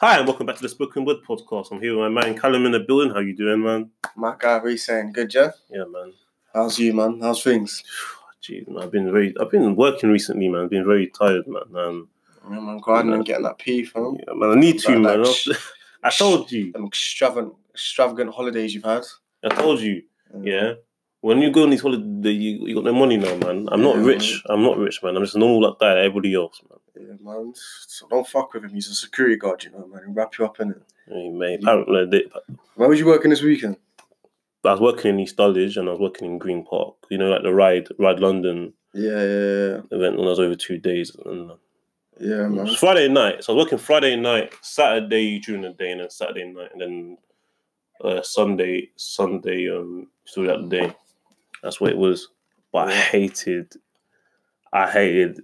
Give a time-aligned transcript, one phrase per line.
[0.00, 1.72] Hi, and welcome back to the Spoken Word podcast.
[1.72, 3.12] I'm here with my man Callum in the building.
[3.12, 3.90] How you doing, man?
[4.16, 5.12] My guy, what you saying?
[5.12, 5.54] Good, Jeff?
[5.70, 6.12] Yeah, man.
[6.54, 7.18] How's you, man?
[7.20, 7.82] How's things?
[8.42, 10.64] Jeez, man, I've been very, I've been working recently, man.
[10.64, 11.62] I've been very tired, man.
[11.74, 12.08] Um,
[12.50, 14.16] Yeah, man, grinding and getting that pee, fam.
[14.26, 15.22] yeah, man, I need to, Like man.
[15.22, 15.48] that sh-
[16.04, 19.04] I told you, Them extravagant, extravagant holidays you've had.
[19.44, 20.02] I told you,
[20.42, 20.74] yeah.
[21.20, 23.68] When you go on these holidays, you, you got no money now, man.
[23.72, 24.40] I'm not rich.
[24.48, 25.16] I'm not rich, man.
[25.16, 26.77] I'm just a normal like guy, like everybody else, man.
[27.00, 27.52] Yeah, man.
[27.54, 28.74] So don't fuck with him.
[28.74, 30.02] He's a security guard, you know, man.
[30.04, 30.82] He'll wrap you up in it.
[31.06, 32.24] Hey, mate, apparently, they,
[32.74, 33.76] Where was you working this weekend?
[34.64, 36.94] I was working in East Dulwich and I was working in Green Park.
[37.10, 39.80] You know, like the ride, ride London Yeah, yeah, yeah.
[39.96, 41.16] event when I was over two days.
[41.24, 41.54] And yeah.
[42.20, 43.44] Yeah, It was Friday night.
[43.44, 46.80] So I was working Friday night, Saturday during the day, and then Saturday night, and
[46.80, 47.18] then
[48.02, 50.92] uh, Sunday, Sunday um throughout the day.
[51.62, 52.28] That's what it was.
[52.72, 53.72] But I hated,
[54.72, 55.40] I hated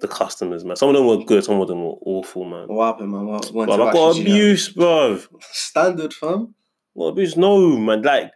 [0.00, 0.76] the customers, man.
[0.76, 2.68] Some of them were good, some of them were awful, man.
[2.68, 3.26] What happened, man?
[3.26, 5.20] What, what But I got abuse, bro.
[5.40, 6.54] Standard, fam.
[6.92, 7.36] What abuse?
[7.36, 8.02] No, man.
[8.02, 8.32] Like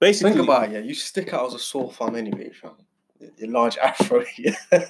[0.00, 0.78] basically, Think about it, yeah.
[0.80, 2.72] You stick out as a sore thumb anyway, fam.
[3.36, 4.56] Your large afro, yeah.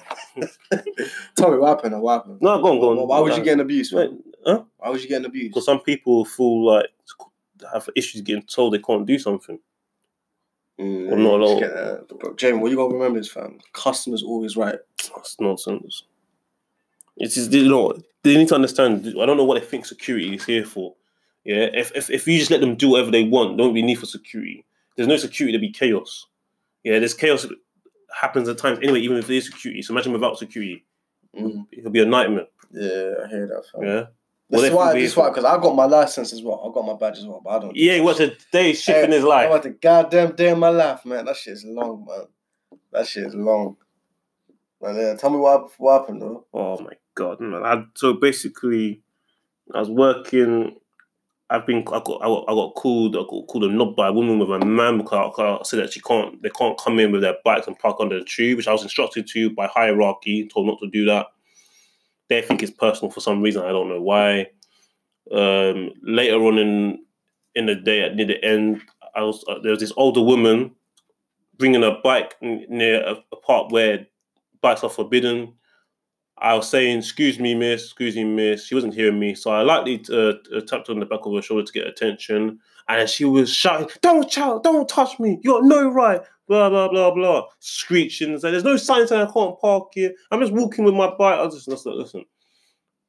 [1.35, 1.95] Tell me what happened.
[1.95, 2.37] Or what happened?
[2.41, 2.97] No, go on, go on.
[2.97, 3.93] Why, why was you getting abused?
[3.93, 4.23] Man?
[4.45, 4.63] huh?
[4.77, 5.49] Why was you getting abused?
[5.51, 6.87] Because some people feel like
[7.71, 9.59] have issues getting told they can't do something.
[10.81, 11.59] Mm, Well, not a lot.
[11.59, 12.05] get that.
[12.19, 14.79] But Jamie, what you gotta remember is, fam, customers always right.
[15.15, 16.03] That's nonsense.
[17.17, 19.05] It's just, you know, they need to understand.
[19.21, 20.95] I don't know what they think security is here for.
[21.43, 23.95] Yeah, if, if if you just let them do whatever they want, don't be need
[23.99, 24.63] for security.
[24.95, 26.27] There's no security, there'll be chaos.
[26.83, 27.47] Yeah, there's chaos
[28.19, 29.81] happens at times anyway, even if there's security.
[29.81, 30.83] So imagine without security,
[31.35, 31.65] Mm.
[31.71, 32.47] it'll be a nightmare.
[32.71, 33.83] Yeah, I hear that, fam.
[33.83, 34.05] Yeah,
[34.51, 34.99] That's What why.
[34.99, 35.29] That's why.
[35.29, 36.61] Because I got my license as well.
[36.69, 37.75] I got my badge as well, but I don't.
[37.75, 37.95] yeah.
[37.95, 39.49] He worked a day shift in his I life.
[39.49, 41.25] went the goddamn day in my life, man.
[41.25, 42.25] That shit's long, man.
[42.91, 43.77] That shit's long.
[44.81, 46.45] Man, yeah, tell me what what happened though.
[46.53, 47.63] Oh my god, man.
[47.63, 49.01] I, so basically,
[49.73, 50.75] I was working.
[51.49, 51.79] I've been.
[51.79, 52.21] I got.
[52.21, 53.15] I got, I got called.
[53.15, 55.79] I got called a knob by a woman with a man because I, I said
[55.79, 56.41] that she can't.
[56.41, 58.83] They can't come in with their bikes and park under the tree, which I was
[58.83, 60.47] instructed to by hierarchy.
[60.47, 61.27] Told not to do that.
[62.31, 63.61] They think it's personal for some reason.
[63.65, 64.47] I don't know why.
[65.33, 67.03] Um, later on in
[67.55, 68.81] in the day, near the end,
[69.13, 70.71] I was uh, there was this older woman
[71.57, 74.07] bringing a bike near a, a part where
[74.61, 75.55] bikes are forbidden.
[76.37, 77.83] I was saying, "Excuse me, miss.
[77.83, 81.05] Excuse me, miss." She wasn't hearing me, so I lightly uh, uh, tapped on the
[81.05, 82.59] back of her shoulder to get attention,
[82.99, 84.63] and she was shouting, "Don't shout!
[84.63, 85.39] Don't touch me!
[85.43, 88.37] You got no right!" Blah blah blah blah, screeching.
[88.39, 90.13] "There's no sign saying I can't park here.
[90.31, 92.25] I'm just walking with my bike." I just listen, listen.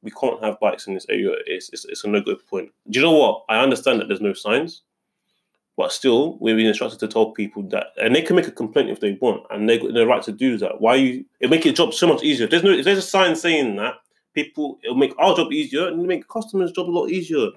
[0.01, 1.31] We can't have bikes in this area.
[1.45, 2.71] It's, it's, it's a no good point.
[2.89, 3.45] Do you know what?
[3.47, 4.81] I understand that there's no signs,
[5.77, 8.89] but still, we've been instructed to tell people that, and they can make a complaint
[8.89, 10.81] if they want, and they got the right to do that.
[10.81, 11.25] Why you?
[11.39, 12.45] It make your job so much easier.
[12.45, 13.95] If there's no, if there's a sign saying that,
[14.33, 17.47] people, it'll make our job easier and make customers' job a lot easier.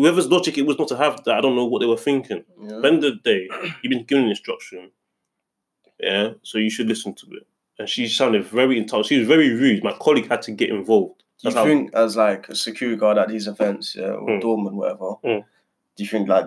[0.00, 2.44] Whoever's logic it was not to have that, I don't know what they were thinking.
[2.60, 2.76] Yeah.
[2.76, 3.48] At the end of the day,
[3.82, 4.90] you've been given instruction,
[5.98, 7.46] yeah, so you should listen to it.
[7.78, 9.08] And she sounded very intelligent.
[9.08, 9.82] She was very rude.
[9.84, 11.22] My colleague had to get involved.
[11.42, 14.40] Do you That's think, as like a security guard at these events, yeah, or Mm.
[14.40, 15.44] doorman, whatever, Mm.
[15.96, 16.46] do you think like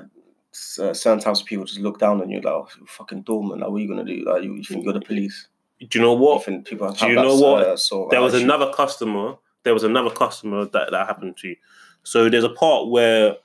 [0.80, 3.60] uh, certain types of people just look down on you like, oh, you fucking doorman,
[3.60, 4.24] like, what are you gonna do?
[4.24, 5.48] Like, you, you think you're the police?
[5.80, 6.46] Do you know You what?
[6.46, 7.64] think people Do you know what?
[7.66, 9.36] Uh, sort of there was another customer.
[9.64, 11.48] There was another customer that that happened to.
[11.50, 11.56] You.
[12.04, 13.38] So there's a part where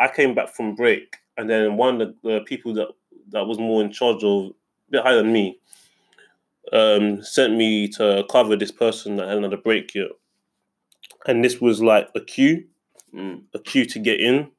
[0.00, 2.88] I came back from break, and then one of the, the people that
[3.30, 4.52] that was more in charge of a
[4.90, 5.58] bit higher than me
[6.72, 10.08] um, sent me to cover this person that had another break here,
[11.26, 12.64] and this was like a queue,
[13.14, 13.42] Mm.
[13.54, 14.52] a queue to get in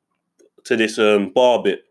[0.66, 1.86] to this um, bar bit.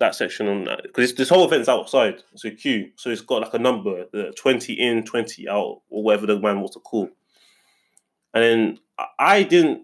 [0.00, 2.22] That section on that because this whole event's outside.
[2.32, 6.02] It's a queue, so it's got like a number: the twenty in, twenty out, or
[6.02, 7.08] whatever the man wants to call.
[8.34, 8.78] And then
[9.18, 9.82] I didn't,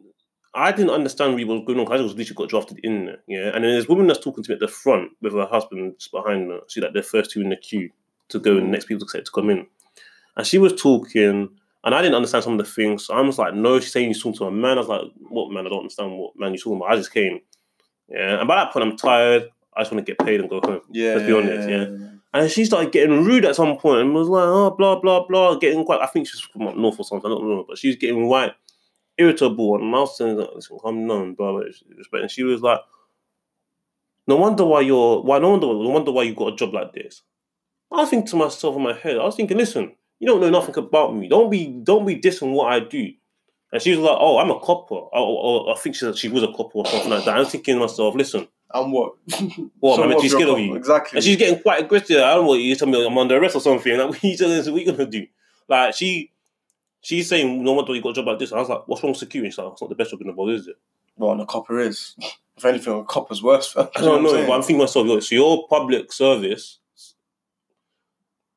[0.53, 1.87] I didn't understand what was going on.
[1.87, 3.51] 'cause I just literally got drafted in there, yeah.
[3.55, 5.95] And then there's a woman that's talking to me at the front with her husband
[5.99, 6.61] just behind her.
[6.69, 7.91] See, like the first two in the queue
[8.31, 9.67] to go, and the next people to to come in.
[10.37, 11.49] And she was talking,
[11.85, 13.07] and I didn't understand some of the things.
[13.07, 15.03] So I was like, "No, she's saying you're talking to a man." I was like,
[15.29, 15.67] "What man?
[15.67, 17.41] I don't understand what man you're talking about." I just came,
[18.09, 18.39] yeah.
[18.41, 19.49] And by that point, I'm tired.
[19.77, 20.81] I just want to get paid and go home.
[20.91, 21.87] Yeah, Let's be honest, yeah.
[22.33, 25.57] And she started getting rude at some point and was like, oh, blah, blah, blah,
[25.57, 27.97] getting quite, I think she's from up north or something, I don't know, but she's
[27.97, 28.53] getting quite
[29.21, 29.77] irritable.
[29.77, 31.63] And I was saying, like, listen, come on, blah, blah.
[32.21, 32.81] And she was like,
[34.27, 36.93] no wonder why you're, why, no wonder, no wonder why you got a job like
[36.93, 37.23] this.
[37.93, 40.51] I was thinking to myself in my head, I was thinking, listen, you don't know
[40.51, 41.29] nothing about me.
[41.29, 43.13] Don't be, don't be dissing what I do.
[43.73, 44.95] And she was like, oh, I'm a copper.
[44.95, 47.37] Or, or, I think she said she was a copper or something like that.
[47.37, 49.15] I was thinking to myself, listen, And what?
[49.81, 50.77] what, So I to be scared of you?
[50.77, 51.17] Exactly.
[51.17, 52.19] And she's getting quite aggressive.
[52.19, 53.97] I don't know what you tell me I'm under arrest or something.
[53.99, 54.37] Like, what are you?
[54.39, 55.27] What are you gonna do?
[55.69, 56.33] Like she,
[57.03, 58.53] She's saying no wonder you got a job like this.
[58.53, 59.51] I was like, what's wrong with security?
[59.51, 60.77] She's like, it's not the best job in the world, is it?
[61.17, 62.15] Well, the copper is.
[62.57, 63.75] If anything, a copper's worse.
[63.75, 66.79] I don't know, I'm but I'm thinking myself, yo, so your public service,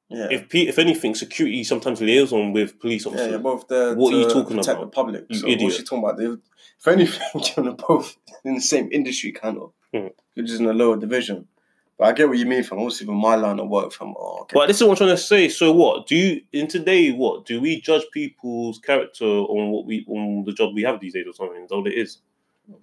[0.10, 0.28] yeah.
[0.30, 3.30] if if anything, security sometimes liaison with police Yeah, officers.
[3.32, 4.92] you're both there What are you talking protect about?
[4.92, 5.26] the public.
[5.30, 5.62] You so idiot.
[5.64, 6.18] what's she talking about?
[6.18, 7.22] They, if anything,
[7.64, 9.72] you're both in the same industry, kind of.
[9.94, 10.08] Hmm.
[10.36, 11.48] You're just in a lower division.
[11.98, 14.40] But I get what you mean from obviously from my line of work from oh,
[14.42, 14.54] okay.
[14.56, 15.48] But this is what I'm trying to say.
[15.48, 17.12] So what do you in today?
[17.12, 21.14] What do we judge people's character on what we on the job we have these
[21.14, 21.64] days or something?
[21.64, 22.20] Is all it is?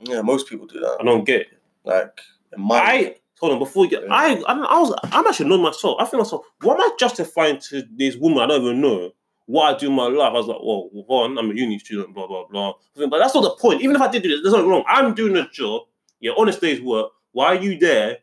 [0.01, 0.99] yeah, most people do that.
[1.01, 1.43] I don't get.
[1.43, 1.49] It.
[1.85, 2.21] Like
[2.57, 4.03] in my I hold on before you get.
[4.03, 4.13] Yeah.
[4.13, 5.97] I I, I was I'm actually annoyed myself.
[5.99, 6.45] I think myself.
[6.63, 8.39] What am I justifying to this woman?
[8.39, 9.13] I don't even know
[9.47, 10.31] what I do in my life.
[10.31, 12.75] I was like, well, one, I'm a uni student, blah blah blah.
[12.95, 13.83] But that's not the point.
[13.83, 14.85] Even if I did do this, there's nothing wrong.
[14.87, 15.83] I'm doing a job.
[16.21, 17.11] Yeah, honest day's work.
[17.33, 18.19] Why are you there?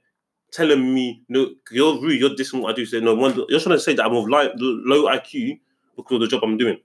[0.52, 2.20] Telling me no, you're rude.
[2.20, 2.86] You're dissing what I do.
[2.86, 3.16] Say no.
[3.16, 5.60] One, you're trying to say that I'm of li- low IQ
[5.96, 6.78] because of the job I'm doing.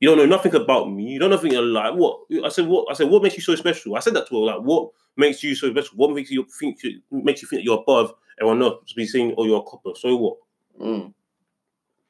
[0.00, 1.04] You don't know nothing about me.
[1.04, 2.66] You don't know nothing like what I said.
[2.66, 3.10] What I said.
[3.10, 3.96] What makes you so special?
[3.96, 4.54] I said that to her.
[4.54, 5.96] Like, what makes you so special?
[5.96, 6.80] What makes you think
[7.10, 8.88] makes you think you're above everyone else?
[8.88, 10.36] To be saying, "Oh, you're a copper." So what?
[10.80, 11.12] Mm.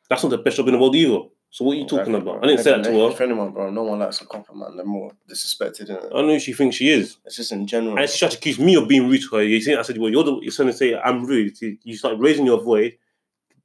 [0.08, 1.20] That's not the best job in the world either.
[1.50, 2.44] So what are you oh, talking about?
[2.44, 3.10] I didn't say that to her.
[3.10, 4.76] If anyone, bro, no one likes a copper, man.
[4.76, 6.12] They're more disrespected, isn't it?
[6.14, 7.16] I know who she thinks she is.
[7.24, 7.98] It's just in general.
[7.98, 9.42] And she tried to accuse me of being rude to her.
[9.42, 12.18] You see, I said, "Well, you're the, you're trying to say I'm rude." You, start
[12.18, 12.92] raising your voice.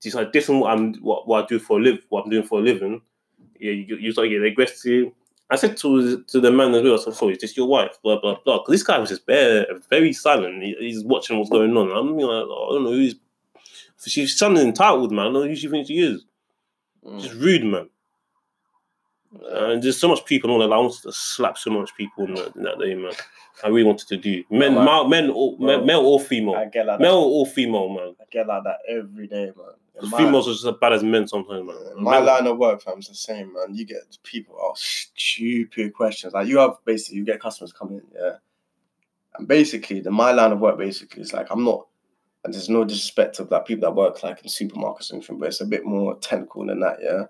[0.01, 2.43] You start dissing what I'm what, what I do for a live what I'm doing
[2.43, 3.01] for a living.
[3.59, 5.11] Yeah, you, you start getting aggressive.
[5.49, 6.93] I said to to the man as well.
[6.93, 8.59] I said, "So is this your wife?" Blah blah blah.
[8.59, 10.63] Because this guy was just bare, very silent.
[10.63, 11.91] He, he's watching what's going on.
[11.91, 13.15] I'm like, oh, I don't know who's.
[14.05, 15.19] She's sounding entitled, man.
[15.19, 16.23] I don't know who she thinks she is.
[17.05, 17.21] Mm.
[17.21, 17.89] Just rude, man.
[19.41, 19.71] Yeah.
[19.71, 20.71] And there's so much people on there.
[20.71, 23.13] I wanted to slap so much people in that, in that day, man.
[23.63, 26.85] I really wanted to do men, male, men, or, well, male or female, I get
[26.87, 27.27] like male that.
[27.27, 28.15] or female, man.
[28.19, 30.09] I get like that every day, man.
[30.09, 31.75] My- females are just as bad as men sometimes, man.
[31.75, 33.75] Uh, My Men- line of work, fam, is the same, man.
[33.75, 34.81] You get people ask
[35.15, 36.33] stupid questions.
[36.33, 38.37] Like you have basically, you get customers coming, yeah.
[39.37, 41.85] And basically, the my line of work basically is like I'm not,
[42.43, 45.47] and there's no disrespect to like people that work like in supermarkets and anything, but
[45.49, 47.23] it's a bit more technical than that, yeah.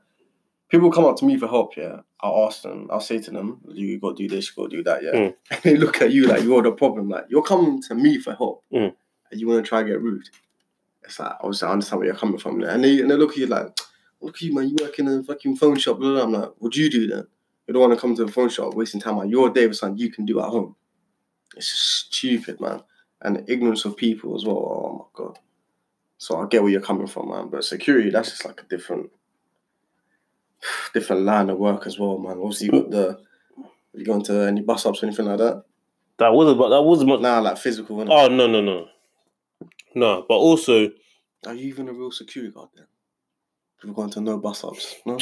[0.69, 1.97] People come up to me for help, yeah.
[2.21, 4.77] I'll ask them, I'll say to them, you got to do this, you got to
[4.77, 5.11] do that, yeah.
[5.11, 5.35] Mm.
[5.51, 7.09] And they look at you like you're the problem.
[7.09, 8.93] Like you're coming to me for help, Mm.
[9.31, 10.27] and you want to try and get rude.
[11.03, 12.69] It's like obviously I understand where you're coming from, there.
[12.71, 13.77] and they and they look at you like,
[14.21, 14.69] look at you, man.
[14.69, 15.99] You work in a fucking phone shop.
[15.99, 16.37] Blah, blah, blah.
[16.37, 17.27] I'm like, what'd you do then?
[17.67, 19.77] You don't want to come to the phone shop wasting time on your day with
[19.77, 20.75] something you can do at home.
[21.55, 22.81] It's just stupid, man.
[23.23, 24.57] And the ignorance of people as well.
[24.57, 25.39] Oh my god.
[26.17, 27.49] So I get where you're coming from, man.
[27.49, 29.11] But security, that's just like a different,
[30.93, 32.37] different line of work as well, man.
[32.37, 33.19] Obviously, you got the.
[33.95, 35.63] You going to any bus ups or anything like that?
[36.17, 37.21] That was about that was much.
[37.21, 37.97] Nah, like physical.
[37.97, 38.09] innit?
[38.09, 38.87] Oh no no no,
[39.95, 40.25] no.
[40.27, 40.89] But also,
[41.45, 42.87] Are you even a real security guard then?
[43.79, 45.17] People going to no bus ups, no?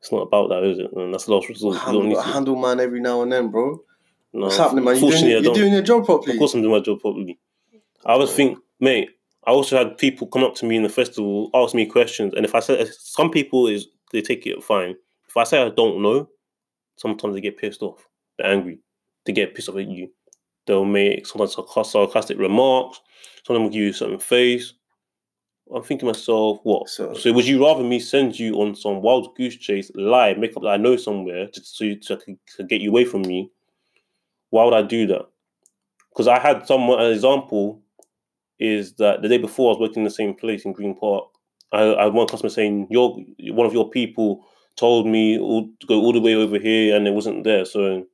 [0.00, 0.90] it's not about that, is it?
[0.94, 1.76] And that's the last resort.
[1.76, 3.82] Handle, handle man every now and then, bro.
[4.32, 4.96] No, What's happening, man?
[4.98, 5.54] You're doing, I you're don't.
[5.54, 6.32] doing your job properly.
[6.32, 7.38] Of course, I'm doing my job properly.
[8.06, 9.10] I always think, mate.
[9.46, 12.44] I also had people come up to me in the festival, ask me questions, and
[12.44, 14.94] if I said some people is they take it fine.
[15.28, 16.28] If I say I don't know,
[16.96, 18.06] sometimes they get pissed off.
[18.36, 18.80] They're angry.
[19.24, 20.10] They get pissed off at you.
[20.66, 21.56] They'll make sometimes
[21.88, 23.00] sarcastic remarks.
[23.44, 24.74] Sometimes of them will give you a certain face.
[25.74, 26.88] I'm thinking to myself, what?
[26.90, 30.54] So- So, would you rather me send you on some wild goose chase, lie, make
[30.56, 32.18] up that I know somewhere, just so you, to,
[32.56, 33.50] to get you away from me?
[34.50, 35.26] Why would I do that?
[36.10, 37.82] Because I had someone, an example
[38.58, 41.24] is that the day before I was working in the same place in Green Park,
[41.72, 43.16] I, I had one customer saying, your
[43.52, 44.44] one of your people
[44.76, 47.64] told me all, to go all the way over here and it wasn't there.
[47.64, 48.06] So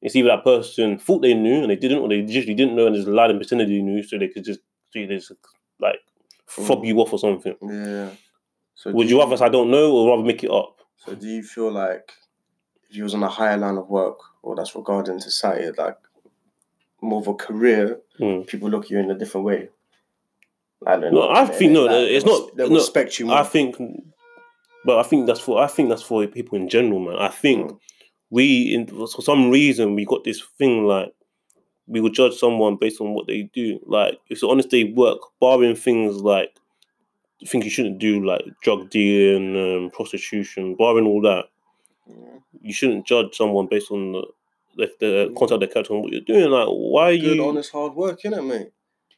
[0.00, 2.86] it's either that person thought they knew and they didn't, or they literally didn't know
[2.86, 4.60] and just lied and pretended they knew so they could just,
[4.90, 5.32] so they just
[5.80, 5.98] like
[6.46, 7.56] fob you off or something.
[7.62, 8.10] Yeah.
[8.74, 10.76] So Would do you rather say I don't know or rather make it up?
[10.96, 12.12] So do you feel like
[12.88, 15.96] if you was on a higher line of work, or that's regarding society, like
[17.02, 18.46] more of a career, Mm.
[18.46, 19.68] people look at you in a different way?
[20.86, 21.30] I don't No, know.
[21.30, 23.36] I think- no, they- it's they not- They no, respect you more.
[23.36, 23.76] I think,
[24.84, 27.16] but I think that's for I think that's for people in general, man.
[27.16, 27.78] I think Mm.
[28.30, 31.12] we, in, for some reason, we got this thing like
[31.86, 33.80] we will judge someone based on what they do.
[33.86, 36.50] Like if it's honest day work, barring things like
[37.46, 41.46] things you shouldn't do, like drug dealing, um, prostitution, barring all that.
[42.60, 44.22] You shouldn't judge someone based on the
[44.76, 46.48] the, the content of their character and what you're doing.
[46.50, 48.72] Like, why are Good, you honest, hard work, innit, mate?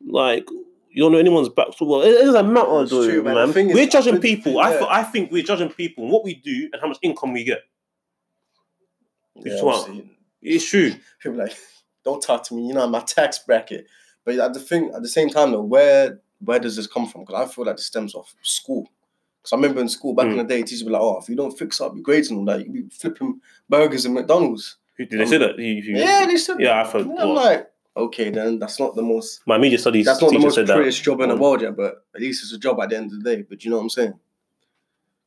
[0.07, 0.49] like
[0.91, 2.03] you don't know anyone's back so well.
[2.03, 3.35] It, it doesn't matter, It's though, true, man.
[3.35, 3.49] man.
[3.49, 4.59] The thing is, we're judging people.
[4.59, 7.33] I, th- I think we're judging people and what we do and how much income
[7.33, 7.61] we get.
[9.37, 10.11] Yeah, obviously,
[10.43, 10.93] It's true.
[11.23, 11.57] people like,
[12.05, 12.67] don't talk to me.
[12.69, 13.87] You know, my tax bracket.
[14.25, 17.23] But at the thing, at the same time, though, where where does this come from?
[17.23, 18.89] Because I feel like this stems off school.
[19.43, 20.37] Because I remember in school back in Mm.
[20.39, 22.45] the day, teachers were like, "Oh, if you don't fix up your grades and all
[22.47, 25.59] that, you be flipping burgers in McDonald's." Did they say that?
[25.59, 26.61] Yeah, they said.
[26.61, 26.81] Yeah.
[26.81, 27.09] I thought.
[27.19, 29.41] I'm like, okay, then that's not the most.
[29.47, 32.05] My media studies That's not the most prettiest job in the Um, world yet, but
[32.15, 33.43] at least it's a job at the end of the day.
[33.43, 34.15] But you know what I'm saying?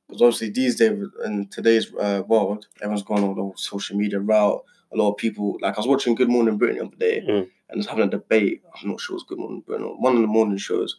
[0.07, 4.63] Because obviously these days in today's uh, world, everyone's going on the social media route.
[4.93, 7.49] A lot of people, like I was watching Good Morning Britain the other day, Mm.
[7.69, 8.61] and was having a debate.
[8.81, 10.97] I'm not sure it's Good Morning Britain, or one of the morning shows,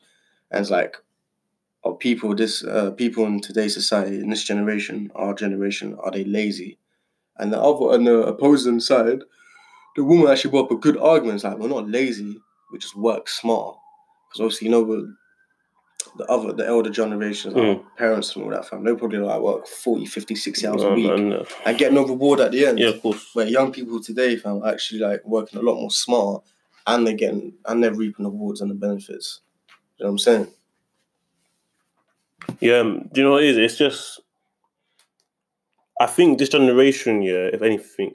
[0.51, 0.97] and it's like,
[1.85, 6.25] are people this uh, people in today's society in this generation, our generation, are they
[6.25, 6.79] lazy?
[7.39, 9.23] And the other on the opposing side,
[9.95, 11.37] the woman actually brought up a good argument.
[11.37, 12.39] It's like we're not lazy,
[12.73, 13.77] we just work smart.
[14.29, 15.15] Because obviously, you know,
[16.17, 17.85] the other, the elder generations, Mm.
[17.97, 20.95] parents and all that, fam, they probably like work 40, 50, 60 hours a um,
[20.95, 22.79] week and, uh, and get no reward at the end.
[22.79, 23.31] yeah, of course.
[23.35, 26.43] Where young people today, fam, are actually like working a lot more smart
[26.87, 29.41] and they're getting and they're reaping the rewards and the benefits.
[29.99, 30.47] You know what I'm saying?
[32.61, 33.59] Yeah, um, do you know what it is?
[33.59, 34.21] It's just,
[36.01, 38.15] I think this generation, yeah, if anything,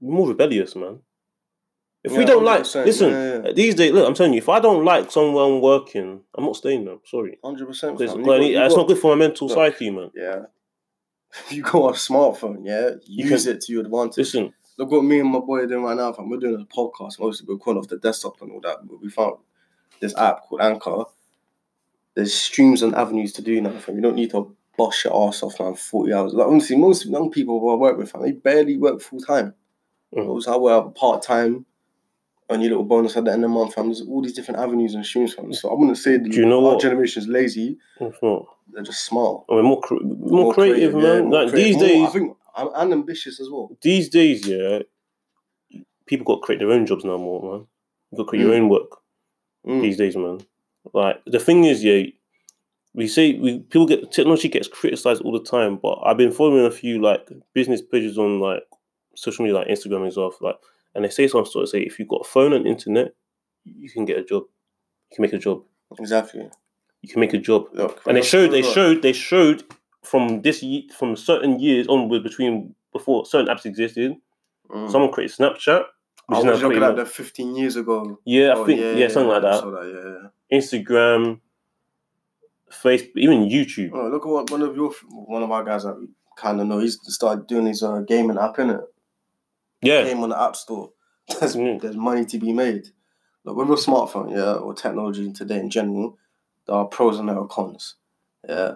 [0.00, 1.00] more rebellious, man.
[2.04, 3.52] If we don't like, 100%, listen, yeah, yeah.
[3.52, 6.84] these days, look, I'm telling you, if I don't like someone working, I'm not staying
[6.84, 6.96] there.
[7.04, 8.00] Sorry, Hundred percent.
[8.00, 10.10] it's, it's not good for my mental look, psyche, man.
[10.16, 10.42] Yeah.
[11.32, 14.16] If you got a smartphone, yeah, You use can- it to your advantage.
[14.18, 16.30] Listen, Look what me and my boy are doing right now, fam.
[16.30, 17.20] We're doing a podcast.
[17.20, 18.78] Mostly we're calling off the desktop and all that.
[18.82, 19.36] But we found
[20.00, 21.04] this app called Anchor.
[22.14, 23.96] There's streams and avenues to do now, fam.
[23.96, 26.34] You don't need to bosh your ass off, man, 40 hours.
[26.34, 29.54] Like, honestly, most young people who I work with, fam, they barely work full time.
[30.14, 30.28] Mhm.
[30.28, 31.64] Also, I work part time
[32.50, 33.86] on your little bonus at the end of the month, fam.
[33.86, 35.52] There's all these different avenues and streams, fam.
[35.54, 36.82] So I wouldn't say the, Do you know our what?
[36.82, 37.78] generation is lazy.
[38.00, 38.46] it's not.
[38.70, 39.44] They're just smart.
[39.50, 41.28] I mean, more, cre- more, creative, yeah, man.
[41.28, 41.54] more like creative.
[41.54, 43.76] these More- days, I think I'm, I'm ambitious as well.
[43.82, 44.80] these days, yeah,
[46.06, 47.66] people got to create their own jobs now, more man.
[48.10, 48.56] You got to create your Mm.
[48.62, 48.98] own work.
[49.66, 49.80] Mm.
[49.82, 50.40] these days, man.
[50.92, 52.02] Like the thing is, yeah,
[52.94, 56.66] we say we people get technology gets criticized all the time, but I've been following
[56.66, 58.62] a few like business pages on like
[59.16, 60.56] social media, like Instagram and stuff, like,
[60.94, 63.14] and they say some sort of say if you've got a phone and internet,
[63.64, 64.42] you can get a job,
[65.10, 65.62] you can make a job,
[65.98, 66.48] Exactly.
[67.02, 69.62] you can make a job, Look, and they showed, they showed, they showed
[70.02, 74.16] from this ye- from certain years onward between before certain apps existed,
[74.70, 74.90] Mm.
[74.90, 75.82] someone created Snapchat.
[76.28, 78.18] I Which is was now looking at that 15 years ago.
[78.24, 79.64] yeah, I Oh, think yeah, something like I that.
[79.64, 80.28] that, yeah, yeah.
[80.52, 81.40] Instagram,
[82.70, 83.90] Facebook, even YouTube.
[83.94, 86.66] Oh, look at what one of your one of our guys that we kind of
[86.66, 86.78] know.
[86.78, 88.80] He's started doing his uh, gaming app in it.
[89.82, 90.90] Yeah, Game on the app store.
[91.40, 91.80] There's, Mm.
[91.80, 92.88] there's money to be made.
[93.44, 96.18] Look, with your smartphone, yeah, or technology today in general,
[96.66, 97.94] there are pros and there are cons.
[98.48, 98.72] Yeah,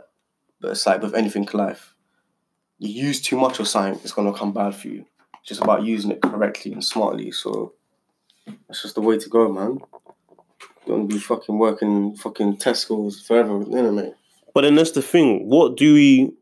[0.60, 1.94] but it's like with anything in life,
[2.78, 5.06] you use too much of something, it's gonna come bad for you.
[5.40, 7.30] It's just about using it correctly and smartly.
[7.32, 7.74] So
[8.68, 9.78] that's just the way to go, man.
[10.86, 14.14] Don't be fucking working fucking Tesco's forever, you know, mate.
[14.54, 15.48] But then that's the thing.
[15.48, 16.32] What do we?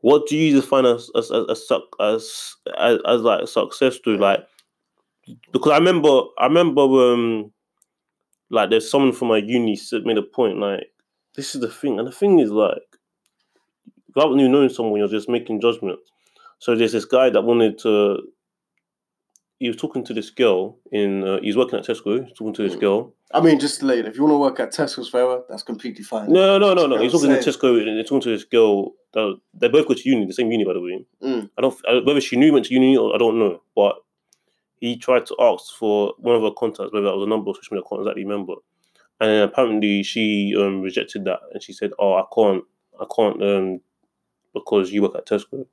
[0.00, 4.40] What do you define as as as as, as, as, as like success to like?
[5.52, 7.52] Because I remember, I remember, um,
[8.48, 10.90] like there's someone from my uni said made a point like,
[11.36, 12.78] this is the thing, and the thing is like,
[14.14, 16.10] without you knowing someone, you're just making judgments.
[16.58, 18.18] So there's this guy that wanted to.
[19.58, 21.22] He was talking to this girl in.
[21.22, 22.24] Uh, he's working at Tesco.
[22.24, 22.80] He's talking to this Mm.
[22.80, 23.14] girl.
[23.32, 26.32] I mean, just later, if you want to work at Tesco's forever, that's completely fine.
[26.32, 26.98] No, no, no, no.
[26.98, 28.92] He's talking what to Tesco and he's talking to this girl.
[29.12, 31.04] That, they both go to uni, the same uni, by the way.
[31.22, 31.50] Mm.
[31.56, 33.96] I don't I, whether she knew went to uni or I don't know, but
[34.80, 37.54] he tried to ask for one of her contacts, whether that was a number or
[37.54, 38.54] social media I exactly remember.
[39.20, 42.64] And then apparently she um, rejected that and she said, "Oh, I can't,
[43.00, 43.80] I can't, um,
[44.54, 45.66] because you work at Tesco."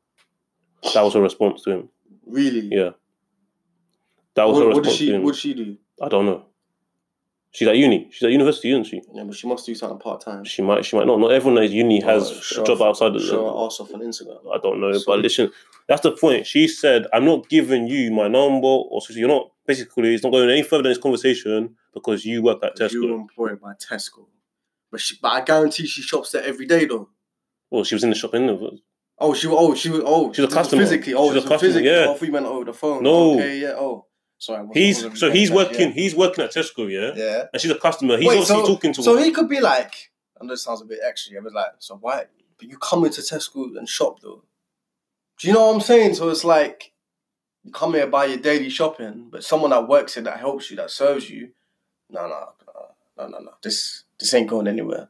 [0.93, 1.89] That was her response to him.
[2.25, 2.67] Really?
[2.71, 2.91] Yeah,
[4.35, 5.17] that was her What, what did response she?
[5.17, 5.77] What did she do?
[6.01, 6.45] I don't know.
[7.51, 8.07] She's at uni.
[8.11, 9.01] She's at university, isn't she?
[9.13, 10.43] Yeah, but she must do something part time.
[10.43, 10.85] She might.
[10.85, 11.19] She might not.
[11.19, 13.51] Not everyone at uni has a job outside of Show the.
[13.51, 14.39] her ass off on Instagram.
[14.53, 15.51] I don't know, but listen,
[15.87, 16.45] that's the point.
[16.45, 20.13] She said, "I'm not giving you my number, or so you're not basically.
[20.13, 22.91] It's not going any further than this conversation because you work at Tesco.
[22.91, 23.21] You were Tesco.
[23.21, 24.27] employed by Tesco,
[24.91, 27.09] but she, but I guarantee she shops there every day though.
[27.71, 28.77] Well, she was in the shop, in the
[29.19, 30.83] Oh, she oh she was oh She's a customer.
[30.83, 31.13] physically.
[31.15, 31.89] Oh, She's a customer, physically.
[31.89, 32.05] yeah.
[32.07, 33.03] Oh, I thought you meant over the phone.
[33.03, 33.33] No.
[33.35, 33.73] Okay, yeah.
[33.77, 34.05] Oh,
[34.49, 35.91] I He's so he's working.
[35.91, 37.31] He's working at Tesco, yeah, Yeah.
[37.37, 37.43] yeah.
[37.51, 38.17] and she's a customer.
[38.17, 39.23] He's Wait, obviously so- talking to So her.
[39.23, 41.95] he could be like, I know it sounds a bit extra, yeah, but like, so
[41.95, 42.25] why?
[42.57, 44.43] But you come into Tesco and shop though.
[45.39, 46.15] Do you know what I'm saying?
[46.15, 46.91] So it's like
[47.63, 50.77] you come here buy your daily shopping, but someone that works here that helps you,
[50.77, 51.49] that serves you,
[52.09, 52.85] no, no, no,
[53.17, 53.51] no, no, no.
[53.63, 55.09] This this ain't going anywhere.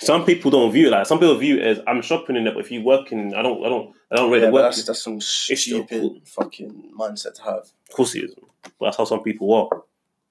[0.00, 2.52] Some people don't view it like some people view it as I'm shopping in there,
[2.54, 4.62] but if you work in, I don't, I don't, I don't really Yeah, work.
[4.64, 6.20] that's that's some stupid cool.
[6.24, 7.58] fucking mindset to have.
[7.88, 8.34] Of course it is,
[8.78, 9.82] but that's how some people are,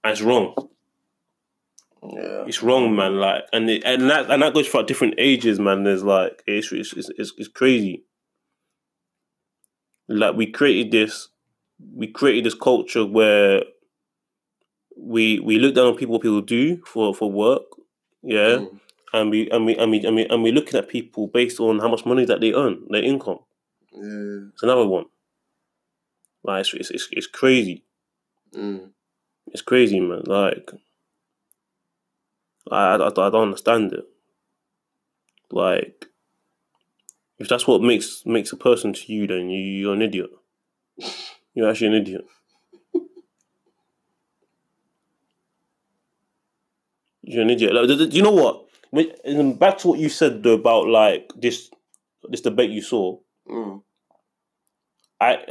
[0.03, 0.55] and it's wrong.
[2.03, 2.45] Yeah.
[2.47, 3.19] It's wrong, man.
[3.19, 5.83] Like, and it, and that and that goes for different ages, man.
[5.83, 8.03] There's like it's it's it's, it's, it's crazy.
[10.07, 11.29] Like we created this,
[11.95, 13.63] we created this culture where
[14.97, 17.63] we we look down on people what people do for for work,
[18.23, 18.79] yeah, Mm.
[19.13, 21.79] And we and we and we and we and we're looking at people based on
[21.79, 23.39] how much money that they earn, their income.
[23.93, 24.49] Yeah.
[24.53, 25.05] It's another one.
[26.43, 27.83] Like it's it's, it's, it's crazy.
[28.55, 28.89] Mm.
[29.47, 30.23] It's crazy, man.
[30.25, 30.71] Like,
[32.71, 34.05] I, I, I don't understand it.
[35.51, 36.07] Like,
[37.37, 40.29] if that's what makes makes a person to you, then you, you're an idiot.
[41.53, 42.25] You're actually an idiot.
[47.23, 47.73] You're an idiot.
[47.73, 48.70] Like, do you know what?
[48.93, 51.69] And Back to what you said though about like this
[52.29, 53.17] this debate you saw.
[53.49, 53.81] Mm.
[55.19, 55.45] I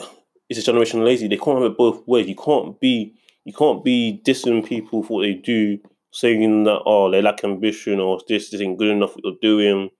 [0.49, 1.29] it's a generation lazy.
[1.29, 2.29] They can't have it both ways.
[2.29, 5.79] You can't be you can't be dissing people for what they do,
[6.13, 9.91] saying that oh they lack ambition or this isn't good enough what you're doing,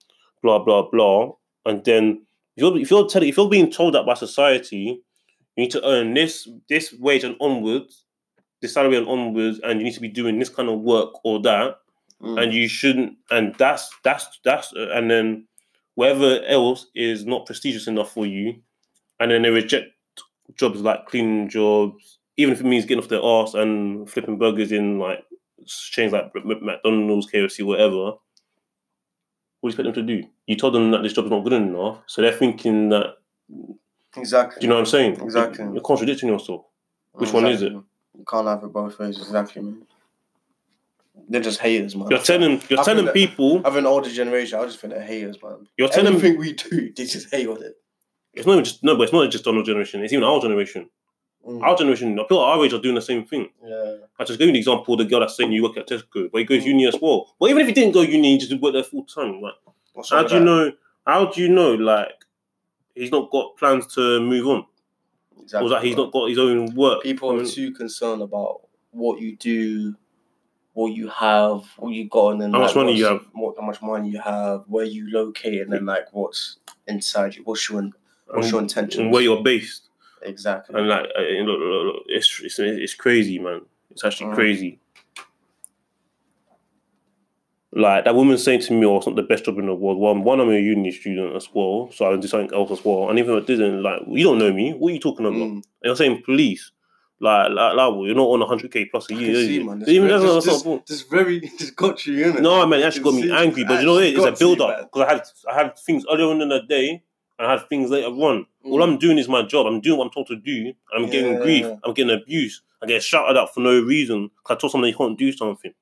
[0.43, 1.31] blah blah blah.
[1.65, 5.01] And then if you're if you're telling if you're being told that by society,
[5.55, 8.05] you need to earn this this wage and onwards,
[8.61, 11.41] this salary and onwards, and you need to be doing this kind of work or
[11.41, 11.77] that,
[12.21, 12.41] Mm.
[12.41, 13.17] and you shouldn't.
[13.29, 15.47] And that's that's that's uh, and then
[15.95, 18.55] whatever else is not prestigious enough for you,
[19.19, 19.87] and then they reject
[20.55, 24.71] jobs like cleaning jobs, even if it means getting off their ass and flipping burgers
[24.71, 25.23] in like
[25.65, 28.13] chains like McDonald's, KFC, whatever.
[29.61, 30.27] What do you expect them to do?
[30.47, 33.17] You told them that this job's not good enough, so they're thinking that.
[34.17, 34.59] Exactly.
[34.59, 35.21] Do you know what I'm saying?
[35.21, 35.65] Exactly.
[35.65, 36.65] You're contradicting yourself.
[37.13, 37.71] Which one is it?
[37.71, 39.17] You can't have it both ways.
[39.17, 39.83] Exactly, man.
[41.29, 42.07] They're just haters, man.
[42.09, 45.01] You're telling you're I telling that- people Having an older generation, I just think they're
[45.03, 45.67] haters, man.
[45.77, 47.75] you're telling Everything we do, they just hate on it.
[48.33, 50.03] it's not even just no, but it's not just our generation.
[50.03, 50.89] It's even our generation.
[51.47, 51.61] Mm.
[51.63, 53.49] Our generation, people our age are doing the same thing.
[53.65, 53.95] Yeah.
[54.19, 56.37] I just gave you the example, the girl that's saying you work at Tesco, but
[56.37, 57.33] he goes uni as well.
[57.39, 59.41] But even if he didn't go uni, he just work there full time.
[59.41, 59.53] Like,
[59.93, 60.71] What's how do you with know?
[61.07, 61.73] How do you know?
[61.73, 62.13] Like,
[62.95, 64.65] he's not got plans to move on,
[65.37, 65.41] that?
[65.43, 65.65] Exactly.
[65.65, 67.01] or that he's not got his own work.
[67.01, 69.95] People are too concerned about what you do,
[70.73, 73.25] what you have, what you got, and then How much like, money you have.
[73.33, 77.43] what, how much money you have, where you locate, and then like what's inside you,
[77.43, 77.89] what's your
[78.27, 79.89] what's your intention, and where you're based,
[80.21, 80.75] exactly.
[80.77, 83.61] and like, uh, look, look, look, it's, it's it's crazy, man.
[83.89, 84.35] It's actually Mm.
[84.35, 84.79] crazy.
[87.73, 89.97] Like that woman saying to me, "Oh, it's not the best job in the world."
[89.97, 93.09] One, one, I'm a uni student as well, so I do something else as well.
[93.09, 94.73] And even if I didn't, like, you don't know me.
[94.73, 95.37] What are you talking about?
[95.39, 95.51] Mm.
[95.53, 96.71] And you're saying police.
[97.23, 99.27] Like, like, like well, you're not on 100k plus a year.
[99.27, 99.63] can is see, you?
[99.65, 99.83] man.
[99.87, 102.41] Even that's this, not- this, not- this very this got you in it.
[102.41, 103.63] no, man, it actually got me angry.
[103.63, 104.03] But you know what?
[104.05, 107.03] It's a build up because I had I had things earlier on in the day
[107.37, 108.47] and I had things later on.
[108.63, 108.83] All Mm.
[108.83, 109.67] I'm doing is my job.
[109.67, 110.73] I'm doing what I'm told to do.
[110.95, 111.39] I'm getting Yeah.
[111.41, 111.67] grief.
[111.83, 112.61] I'm getting abuse.
[112.81, 115.73] I get shouted at for no reason because I told someone they can't do something.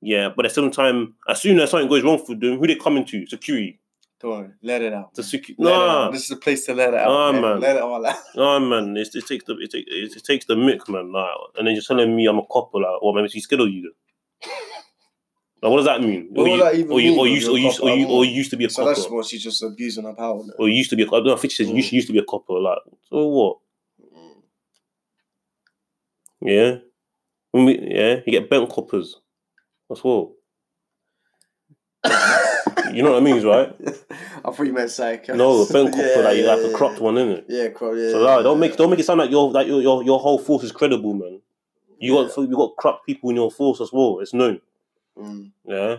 [0.00, 2.66] Yeah, but at the same time, as soon as something goes wrong for them, who
[2.68, 3.26] they coming to?
[3.26, 3.80] Security.
[4.24, 5.12] Don't worry, let it out.
[5.14, 5.86] The secu- Let it out.
[6.06, 7.08] Nah, This is the place to let it out.
[7.08, 7.42] Nah, man.
[7.42, 7.60] man.
[7.60, 8.16] Let it all out.
[8.34, 8.96] no, man.
[8.96, 11.12] It's, it takes the it, take, it, it takes the mick, man.
[11.12, 12.78] Like, and then you're telling me I'm a copper.
[12.78, 13.92] Like, well, maybe she's scared of you.
[15.62, 16.28] Like, what does that mean?
[16.30, 18.24] What or you, that even or you, mean, or you, or you, or you, or
[18.24, 18.94] you used to be a So copper.
[18.94, 20.42] that's what she's just abusing her power.
[20.42, 20.52] innit?
[20.58, 21.30] or you used to be a copper.
[21.30, 21.76] I think she says Mm.
[21.76, 22.54] used, used to be a copper.
[22.54, 22.78] Like,
[23.10, 23.58] so what?
[24.16, 24.42] Mm.
[26.40, 26.76] Yeah,
[27.50, 29.16] when we, yeah, you get bent coppers.
[29.90, 30.30] That's what.
[32.94, 33.74] You know what I mean, right?
[34.44, 35.28] I thought you meant psych.
[35.28, 37.44] No, a bent copper, like you like a cropped one, isn't it?
[37.48, 37.94] Yeah, crop.
[37.96, 38.10] Yeah.
[38.10, 40.38] So like, don't make don't make it sound like your that your, your your whole
[40.38, 41.40] force is credible, man.
[41.98, 44.18] You got you got corrupt people in your force as well.
[44.20, 44.60] It's known.
[45.18, 45.50] Mm.
[45.64, 45.96] Yeah.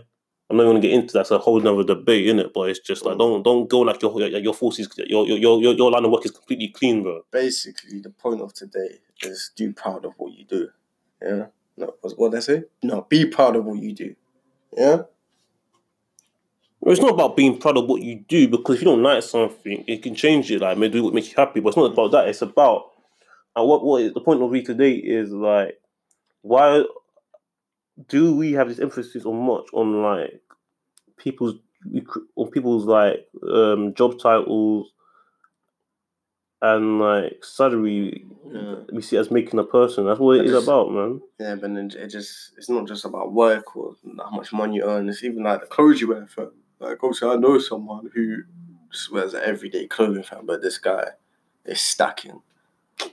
[0.48, 1.22] I'm not going to get into that.
[1.22, 2.54] It's a whole nother debate, in it.
[2.54, 3.20] But it's just like Mm.
[3.20, 6.26] don't don't go like your your, your force your, your your your line of work
[6.26, 7.22] is completely clean, bro.
[7.32, 10.70] Basically, the point of today is do proud of what you do.
[11.22, 11.46] Yeah.
[11.78, 12.64] No, what what did I say?
[12.84, 14.16] No, be proud of what you do.
[14.78, 15.04] Yeah.
[16.88, 19.84] It's not about being proud of what you do because if you don't like something,
[19.88, 20.62] it can change it.
[20.62, 22.28] Like maybe do what makes you happy, but it's not about that.
[22.30, 22.92] It's about
[23.56, 25.80] and what what is, the point of me today is like
[26.42, 26.84] why
[28.08, 30.42] do we have this emphasis on much on like
[31.18, 31.56] people's
[32.36, 34.92] on people's like um job titles
[36.62, 38.76] and like salary Yeah.
[38.92, 40.06] we see it as making a person.
[40.06, 41.22] That's what it I is just- about, man.
[41.40, 44.84] Yeah, but then it just it's not just about work or how much money you
[44.84, 45.10] earn.
[45.10, 46.28] It's even like the clothes you wear.
[46.28, 46.52] Fam.
[46.80, 48.44] Like also, I know someone who
[48.92, 51.06] just wears an everyday clothing, fam, but this guy
[51.66, 52.42] is stacking.
[53.02, 53.12] You know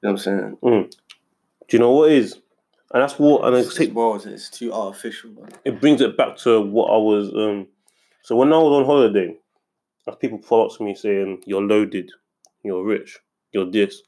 [0.00, 0.58] what I'm saying?
[0.62, 2.34] Do you know what it is?
[2.92, 5.48] And that's what and It's, it's, well, it's too artificial, man.
[5.64, 7.32] it brings it back to what I was.
[7.34, 7.66] Um,
[8.22, 9.36] so when I was on holiday,
[10.06, 12.10] as people follow up to me saying, "You're loaded,
[12.62, 13.18] you're rich,
[13.52, 14.02] you're this."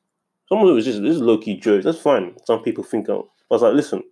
[0.48, 1.84] Someone was just this is low key jokes.
[1.84, 2.34] That's fine.
[2.44, 3.08] Some people think.
[3.08, 4.02] I was like, listen.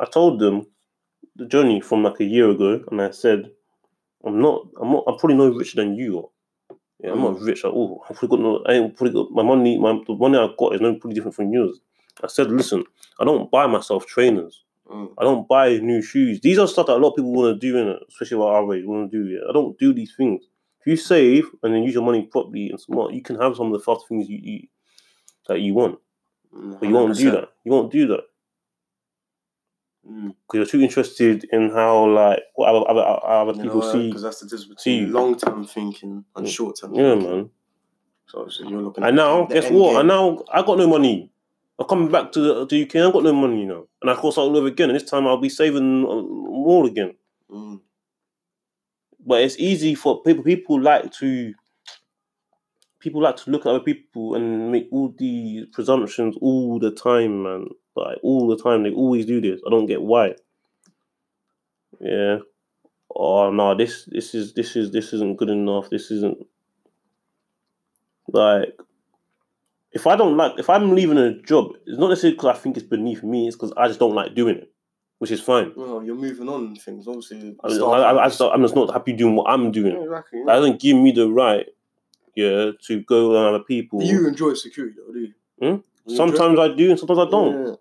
[0.00, 0.66] I told them
[1.36, 3.50] the journey from like a year ago, and I said,
[4.26, 6.76] I'm not, I'm not, I'm probably no richer than you are.
[7.02, 8.04] Yeah, I'm not rich at all.
[8.08, 9.78] I've probably got no, I ain't probably got my money.
[9.78, 11.80] My the money I got is no pretty different from yours.
[12.22, 12.84] I said, listen,
[13.20, 14.62] I don't buy myself trainers.
[14.90, 15.12] Mm.
[15.18, 16.40] I don't buy new shoes.
[16.40, 18.74] These are stuff that a lot of people want to do, in especially what our
[18.74, 19.28] age want to do.
[19.28, 20.44] Yeah, I don't do these things.
[20.80, 23.66] If you save and then use your money properly and smart, you can have some
[23.66, 24.68] of the fast things you, you
[25.48, 25.98] that you want.
[26.54, 27.32] Mm, But you won't do 100%.
[27.32, 27.48] that.
[27.64, 28.22] You won't do that Mm.
[30.04, 34.06] Because you're too interested in how like what other other, other You people know, see.
[34.08, 36.50] because that's the difference between long term thinking and Mm.
[36.50, 36.94] short term.
[36.94, 37.30] Yeah, thinking.
[37.30, 37.50] man.
[38.26, 39.04] So obviously you're looking.
[39.04, 39.90] And now, guess what?
[39.92, 39.98] game.
[40.00, 41.30] And now I got no money.
[41.78, 42.96] I'm coming back to the, to UK.
[42.96, 44.90] I got no money now, and I course I'll live again.
[44.90, 47.14] And this time I'll be saving uh, more again.
[47.50, 47.80] Mm.
[49.26, 50.44] But it's easy for people.
[50.44, 51.52] People like to.
[53.00, 57.42] People like to look at other people and make all these presumptions all the time,
[57.42, 57.66] man.
[57.96, 59.60] Like all the time, they always do this.
[59.66, 60.34] I don't get why.
[62.00, 62.38] Yeah.
[63.14, 65.90] Oh no, this this is this is this isn't good enough.
[65.90, 66.38] This isn't
[68.28, 68.76] like
[69.92, 72.76] if I don't like if I'm leaving a job, it's not necessarily because I think
[72.76, 73.46] it's beneath me.
[73.46, 74.72] It's because I just don't like doing it,
[75.18, 75.72] which is fine.
[75.76, 77.06] Well, you're moving on things.
[77.06, 79.94] Obviously, I, I, I just, I'm just not happy doing what I'm doing.
[79.94, 80.40] Yeah, exactly.
[80.44, 81.66] That doesn't give me the right,
[82.34, 84.02] yeah, to go on other people.
[84.02, 85.32] You enjoy security, though, do you?
[85.62, 85.76] Hmm?
[86.06, 87.66] Sometimes I do, and sometimes I don't.
[87.66, 87.74] Yeah.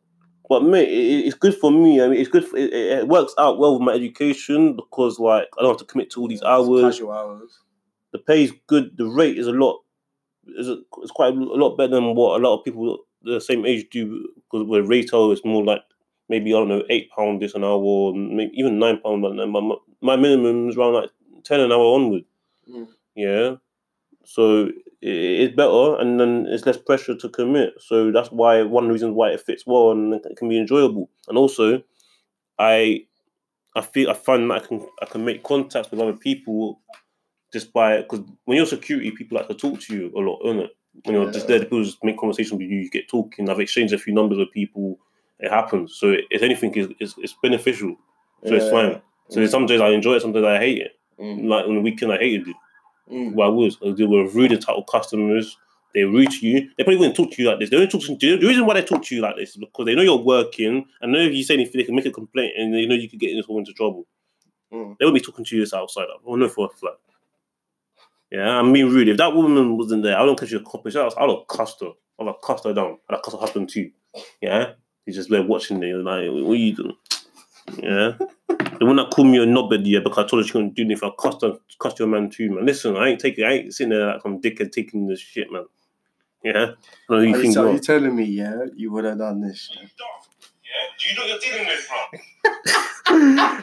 [0.50, 2.02] But mate, it, it- it's good for me.
[2.02, 2.46] I mean, it's good.
[2.46, 5.86] For, it, it works out well with my education because, like, I don't have to
[5.86, 6.82] commit to all these hours.
[6.96, 7.60] Casual hours.
[8.12, 8.96] The pay is good.
[8.98, 9.82] The rate is a lot.
[10.58, 13.66] Is a, it's quite a lot better than what a lot of people the same
[13.66, 14.30] age do.
[14.52, 15.82] Because with retail, it's more like
[16.30, 19.22] maybe I don't know eight pound this an hour, or maybe even nine pound.
[19.22, 21.10] But my, my, minimum is around like
[21.44, 22.26] ten an hour onward.
[22.70, 22.88] Mm.
[23.16, 23.56] Yeah,
[24.26, 24.70] so
[25.06, 27.74] it's better, and then it's less pressure to commit.
[27.80, 31.10] So that's why one reason why it fits well and it can be enjoyable.
[31.28, 31.84] And also,
[32.58, 33.06] I
[33.76, 36.80] I feel I find that I can I can make contacts with other people
[37.52, 40.60] just by because when you're security, people like to talk to you a lot, isn't
[40.62, 40.72] it?
[41.04, 41.58] When you're just Yeah.
[41.58, 42.80] there, people just make conversation with you.
[42.80, 43.50] You get talking.
[43.50, 45.00] I've exchanged a few numbers with people.
[45.40, 45.96] It happens.
[46.00, 47.98] So if anything, is it's, it's beneficial.
[48.46, 49.02] So it's fine.
[49.30, 50.92] So some days I enjoy it, some days I hate it.
[51.20, 51.48] Mm.
[51.48, 52.56] Like on the weekend, I hated it.
[53.12, 53.34] Mm.
[53.34, 53.78] Well, I was.
[53.86, 55.58] I deal with rude entitled customers.
[55.94, 56.70] They rude to you.
[56.78, 57.70] They probably wouldn't talk to you like this.
[57.70, 58.40] They only talk to you.
[58.40, 60.86] The reason why they talk to you like this is because they know you're working
[61.02, 63.10] and know if you say anything, they can make a complaint and they know you
[63.10, 64.08] could get yourself into trouble.
[64.74, 64.98] Mm.
[64.98, 66.06] They won't be talking to you this outside.
[66.06, 66.94] I know for a flat.
[68.32, 69.10] Yeah, I'm being rude.
[69.10, 70.90] If that woman wasn't there, I don't catch you a copy.
[70.98, 71.92] I would have cussed her.
[72.20, 72.98] I would have cussed her down.
[73.08, 73.92] I'd have cussed her husband too.
[74.42, 74.72] Yeah?
[75.06, 75.94] He's just there watching me.
[75.94, 76.98] Like, what are you doing?
[77.78, 78.14] Yeah?
[78.80, 80.84] They would not call me a knobhead yet because I told her she couldn't do
[80.84, 81.10] anything.
[81.10, 82.66] I cussed her, cussed your man too, man.
[82.66, 85.66] Listen, I ain't taking, I ain't sitting there like some dickhead taking this shit, man.
[86.44, 86.72] Yeah?
[87.10, 87.74] I know you Are think you, you are are.
[87.74, 89.70] you telling me, yeah, you would have done this?
[89.74, 89.88] Yeah?
[91.00, 92.20] Do you know what you're dealing with, bro?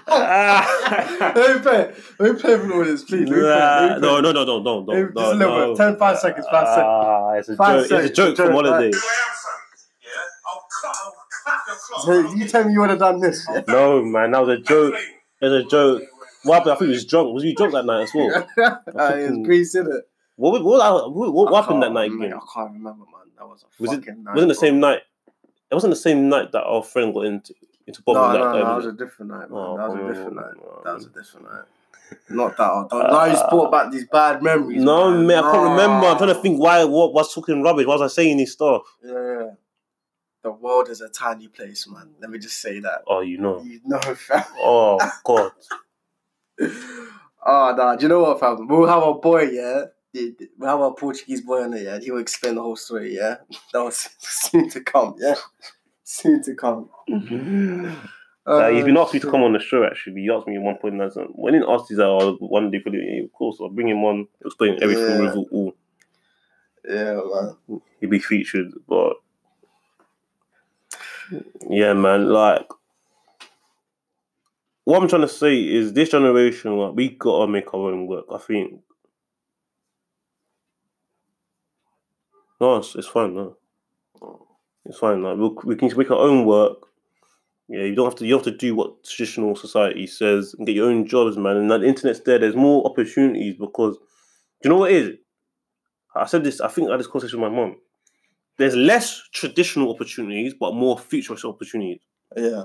[0.07, 1.95] let me play.
[2.19, 3.29] Let me play for the audience, please.
[3.29, 3.43] Let me play.
[3.43, 4.09] Nah, Let me play.
[4.09, 4.93] no, no, no, no, no, no.
[4.95, 5.69] Hey, no, just a little no.
[5.75, 5.77] bit.
[5.77, 6.87] 10, five seconds, five seconds.
[6.87, 7.83] Ah, it's a Five joke.
[7.83, 8.91] It's a seconds, joke from joke, holiday.
[12.03, 13.47] So you tell me you would have done this.
[13.51, 13.63] Yeah?
[13.69, 14.95] No, man, that was a joke.
[15.41, 16.03] It was a joke.
[16.43, 16.73] What happened?
[16.73, 17.35] I think he was drunk.
[17.35, 18.35] Was you drunk that night as well?
[18.59, 18.77] uh,
[19.15, 20.05] it's Greece, isn't it?
[20.37, 22.33] What, what, what, what, what happened that night again?
[22.33, 23.29] I can't remember, man.
[23.39, 24.35] That was a Was it- fucking night.
[24.35, 24.61] Wasn't the bro.
[24.69, 25.01] same night?
[25.71, 27.55] It wasn't the same night that our friend got into
[27.87, 29.59] into No, no, that no, that was was a different night, man.
[29.59, 30.45] Oh, that was a different night.
[30.57, 30.83] man.
[30.85, 31.65] That was a different night.
[32.29, 32.75] Not that.
[32.75, 32.89] one.
[32.89, 34.83] Don't- now he's brought back these bad memories.
[34.83, 35.27] No, man.
[35.27, 36.07] man, I can't remember.
[36.07, 37.87] I'm trying to think why what was talking rubbish.
[37.87, 38.83] Why was I saying this stuff?
[39.05, 39.51] Yeah.
[40.43, 42.11] The world is a tiny place, man.
[42.21, 43.03] Let me just say that.
[43.07, 43.63] Oh, you know.
[43.63, 44.45] You know, fam.
[44.59, 45.53] Oh God.
[47.43, 47.97] Oh, nah.
[47.97, 48.69] Do you know what, fam?
[48.69, 49.85] We'll have a boy, yeah?
[50.59, 51.99] We'll have a Portuguese boy on it, yeah?
[51.99, 53.37] He will explain the whole story, yeah?
[53.73, 55.37] That was soon to come, yeah?
[56.05, 56.91] Soon to come.
[58.47, 59.85] Uh, he's been asked me to come on the show.
[59.85, 60.95] Actually, he asked me at one point.
[60.95, 63.57] and I said, When he asked, he's like, "Oh, one day, for the, of course,
[63.59, 65.21] I'll bring him on, explain everything Yeah.
[65.21, 65.75] with it all.
[66.87, 67.21] Yeah,
[67.69, 67.81] man.
[68.01, 69.15] He'll be featured." But
[71.69, 72.67] yeah, man, like
[74.85, 78.25] what I'm trying to say is, this generation, like, we gotta make our own work.
[78.33, 78.81] I think.
[82.61, 83.35] No, it's, it's fine.
[83.35, 83.57] No,
[84.85, 85.23] it's fine.
[85.23, 86.79] Like, we'll, we can make our own work.
[87.69, 88.27] Yeah, you don't have to.
[88.27, 91.57] You have to do what traditional society says and get your own jobs, man.
[91.57, 92.41] And the internet's there.
[92.41, 94.03] There's more opportunities because, do
[94.69, 95.11] you know what is?
[96.17, 96.61] I said this.
[96.61, 97.77] I think I had this conversation with my mom.
[98.61, 102.01] There's less traditional opportunities, but more futurist opportunities.
[102.37, 102.65] Yeah.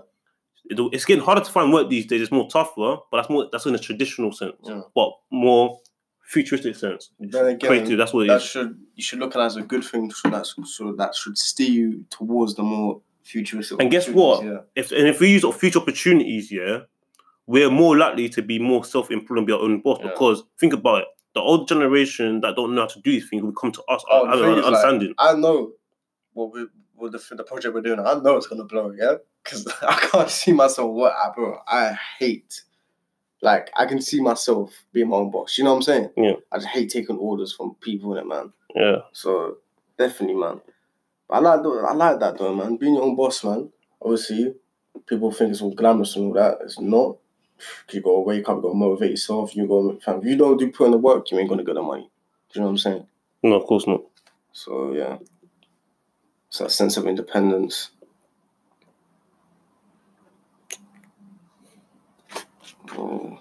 [0.70, 2.22] It- It's getting harder to find work these days.
[2.22, 3.48] It's more tougher, but that's more.
[3.52, 4.82] That's in a traditional sense, Yeah.
[4.94, 5.80] but more
[6.28, 7.12] futuristic sense.
[7.20, 7.98] Then again, Creative.
[7.98, 8.44] That's what it that is.
[8.44, 10.12] should you should look at it as a good thing.
[10.12, 13.80] So that's so that should steer you towards the more futuristic.
[13.82, 14.44] And guess what?
[14.76, 16.80] If and if we use future opportunities, yeah,
[17.48, 20.10] we're more likely to be more self-employed and be our own boss Yeah.
[20.10, 21.08] because think about it.
[21.36, 24.04] The old generation that don't know how to do these things will come to us
[24.10, 25.14] Oh, is, like.
[25.20, 25.72] I know
[26.36, 28.00] what we what the the project we're doing.
[28.00, 29.16] I know it's gonna blow, yeah.
[29.44, 31.60] Because I can't see myself what I bro.
[31.68, 32.62] I hate.
[33.42, 35.58] Like I can see myself being my own boss.
[35.58, 36.10] You know what I'm saying?
[36.18, 36.34] Yeah.
[36.52, 38.54] I just hate taking orders from people, innit, man.
[38.76, 38.98] yeah.
[39.14, 39.58] So
[39.98, 40.62] definitely, man.
[41.30, 42.78] I like I like that though, man.
[42.78, 43.70] Being your own boss, man.
[44.02, 44.54] Obviously,
[45.08, 46.60] people think it's all glamorous and all that.
[46.62, 47.18] It's not.
[47.92, 49.56] You gotta wake up, you gotta motivate yourself.
[49.56, 51.82] You gotta, if you don't do put in the work, you ain't gonna get the
[51.82, 52.10] money.
[52.52, 53.08] Do you know what I'm saying?
[53.44, 54.02] No, of course not.
[54.52, 55.18] So yeah,
[56.60, 57.92] that sense of independence.
[62.98, 63.40] Oh,